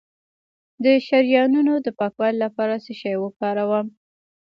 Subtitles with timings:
[0.83, 3.87] د شریانونو د پاکوالي لپاره څه شی وکاروم؟